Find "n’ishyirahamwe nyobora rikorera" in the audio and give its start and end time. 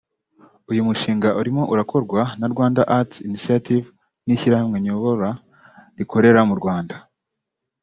4.25-6.41